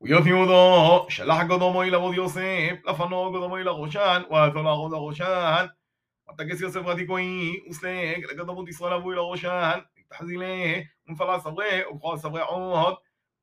ויותיעודו 0.00 1.06
שלח 1.08 1.46
קודמו 1.48 1.82
לעבוד 1.82 2.14
יוסף, 2.14 2.76
לפנו 2.84 3.30
קודמו 3.32 3.56
לראשן, 3.56 4.22
ועתו 4.30 4.62
לעבוד 4.62 4.92
הראשן. 4.92 5.66
ותגס 6.30 6.60
יוסף 6.60 6.80
רתיקוי, 6.84 7.60
וסלק 7.70 8.30
לקדמות 8.30 8.68
ישראל 8.68 8.92
אבוי 8.92 9.16
לראשן, 9.16 9.78
תחזילה, 10.08 10.80
ונפלה 11.08 11.40
סברי, 11.40 11.80
ובכל 11.90 12.16
סברי 12.16 12.42
עוד. 12.42 12.94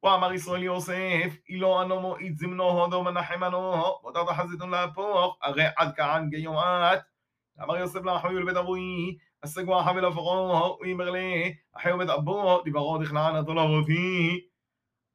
ואמר 0.03 0.33
ישראל 0.33 0.63
יוסף, 0.63 1.37
אילו 1.49 1.81
אנו 1.81 1.99
מועיד 1.99 2.37
זמנו 2.37 2.63
הודו 2.63 3.03
מנחמנו, 3.03 3.59
ואותה 4.03 4.19
תחזיתון 4.27 4.69
להפוך, 4.69 5.37
הרי 5.41 5.63
עד 5.77 5.95
כאן 5.95 6.27
גיומעת. 6.29 7.01
אמר 7.63 7.77
יוסף 7.77 8.03
לאחיו 8.03 8.29
ולבית 8.29 8.55
אבוי, 8.55 9.17
הסגו 9.43 9.81
אחי 9.81 9.89
ולפרעו, 9.95 10.77
ואימר 10.81 11.09
לי, 11.09 11.55
אחי 11.77 11.91
ובית 11.91 12.09
אבו, 12.09 12.61
דיברו 12.63 12.97
דכנענתו 12.97 13.53
לאבותי. 13.53 14.39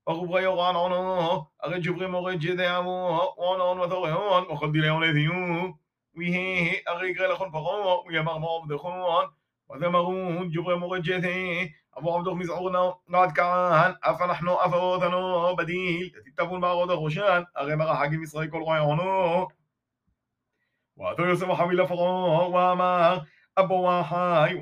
وخبر 0.09 0.39
يوغان 0.39 0.75
عنو 0.75 1.45
أغي 1.65 1.79
جبري 1.79 2.07
مغي 2.07 2.37
جدي 2.37 2.65
عمو 2.65 3.19
وعنون 3.37 3.79
وثوريون 3.79 4.43
وخد 4.43 4.71
دي 4.71 4.79
ليون 4.81 5.03
لذيو 5.03 5.77
ويه 6.17 6.83
أغي 6.89 7.13
قري 7.13 7.27
لخون 7.27 7.51
فقو 7.51 8.07
ويمغ 8.07 8.37
مغب 8.39 8.73
دخون 8.73 9.29
وذمغون 9.69 10.49
جبري 10.49 10.75
مغي 10.75 11.01
جدي 11.01 11.73
أبو 11.93 12.13
عبدو 12.13 12.33
مزعورنا 12.33 12.95
قاد 13.13 13.31
كعان 13.31 13.95
أفا 14.03 14.25
نحنو 14.25 14.53
أفا 14.53 14.77
وثنو 14.77 15.55
بديل 15.55 16.11
تتبون 16.25 16.59
باغو 16.61 16.85
دخوشان 16.85 17.45
أغي 17.57 17.75
مغا 17.75 17.93
حاكم 17.93 18.23
إسرائيل 18.23 18.51
كل 18.51 18.63
غاي 18.63 18.79
عنو 18.79 19.47
وأتو 20.97 21.23
يوسف 21.23 21.51
حويل 21.51 21.87
فقو 21.87 22.51
وامر 22.55 23.21
أبو 23.57 23.89
وحاي 23.89 24.53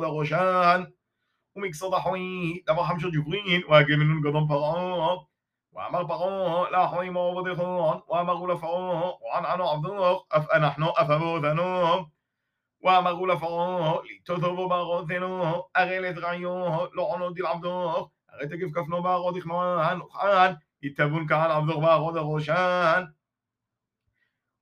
دخوشان 0.00 0.97
وميك 1.58 1.74
صدحوي 1.74 2.64
دبا 2.68 2.82
حمشو 2.82 3.10
جبرين 3.10 3.64
واجي 3.68 3.96
من 3.96 4.28
قدام 4.28 4.48
فرعون. 4.48 5.26
وعمر 5.72 6.06
فرعون. 6.06 6.72
لا 6.72 6.86
حوي 6.86 7.10
وعمر 8.08 8.34
ولا 8.34 8.56
فرعون. 8.56 9.12
وعن 9.22 9.44
عنو 9.44 9.68
عبدوخ 9.68 10.22
أف 10.32 10.50
أنا 10.50 10.70
حنو 10.70 10.88
أفبو 10.88 11.36
ذنوب 11.36 12.06
فرعون. 12.82 13.36
فعوه 13.36 14.02
لتثوب 14.04 14.68
بغوثنوه 14.68 15.68
أغيلت 15.76 16.18
غيوه 16.18 16.90
لعنو 16.96 17.30
دي 17.30 17.40
العبدوخ 17.40 18.08
أغيت 18.34 18.54
كيف 18.54 18.72
كفنو 18.74 19.00
بغوث 19.02 19.36
إخنوان 19.36 20.00
وخان 20.00 20.58
يتبون 20.82 21.26
كان 21.26 21.50
عبدوخ 21.50 21.76
بغوث 21.76 22.16
غوشان 22.16 23.14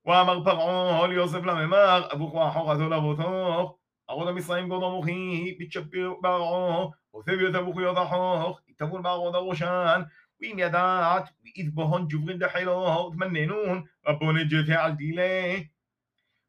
ومغ 0.05 0.39
بقوه 0.39 1.06
ليوسف 1.06 1.44
لمماغ 1.44 2.12
أبوخ 2.12 2.34
واحو 2.34 2.61
غزو 2.61 2.89
لبوثوخ. 2.89 3.86
أرود 4.10 4.28
مصرين 4.28 4.72
قضى 4.72 4.98
مخي 4.98 5.52
بتشبر 5.60 6.20
بارعوه 6.22 6.94
وثبت 7.12 7.54
أبوخ 7.54 7.76
يضحوه 7.78 8.58
يتبون 8.68 9.02
بارعوه 9.02 9.36
روشان 9.38 10.06
وإن 10.40 10.58
يدات 10.58 11.28
وإذ 11.44 11.70
بهن 11.70 12.06
جبرين 12.06 12.38
دحيلوه 12.38 13.10
تمنينون 13.10 13.84
ربون 14.08 14.38
الجيتي 14.38 14.74
على 14.74 14.92
ديلي 14.94 15.70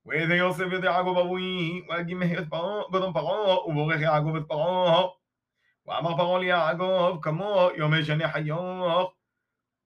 وإذا 0.05 0.35
يوسف 0.35 0.73
يدي 0.73 0.87
عقب 0.87 1.17
أبوي 1.17 1.81
وأجي 1.89 2.15
مهيت 2.15 2.51
قضم 2.51 3.11
بارعوه 3.11 3.67
وبورخ 3.67 4.01
يعقب 4.01 4.47
بارعوه 4.47 5.13
وأمر 5.85 6.13
بارعوه 6.13 6.39
ليعقب 6.39 7.19
كمو 7.19 7.69
يوم 7.77 8.01
شني 8.01 8.27
حيوه 8.27 9.13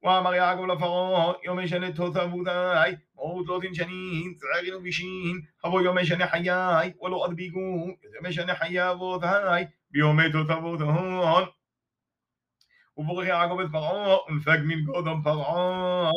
ואמר 0.02 0.34
יעקב 0.34 0.64
לפרעה 0.64 1.32
יומי 1.44 1.68
שני 1.68 1.92
תותבותיי 1.92 2.96
מאות 3.16 3.46
לוטין 3.46 3.74
שנים 3.74 4.34
צערין 4.34 4.74
ובישין 4.74 5.40
הבוא 5.64 5.80
יומי 5.80 6.06
שני 6.06 6.26
חיי 6.26 6.92
ולא 7.02 7.16
עוד 7.16 7.36
ביגו 7.36 7.86
יומי 8.14 8.32
שני 8.32 8.54
חיי 8.54 8.90
אבותיי 8.90 9.66
ביומי 9.90 10.32
תותבותיהון 10.32 11.44
ובורך 12.96 13.28
יעקב 13.28 13.60
את 13.60 13.66
פרעה 13.72 14.16
ונפג 14.28 14.58
מן 14.64 14.86
קודם 14.86 15.22
פרעה 15.24 16.10